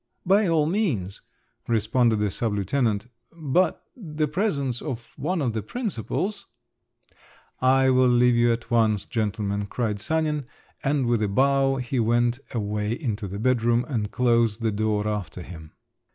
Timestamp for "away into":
12.51-13.27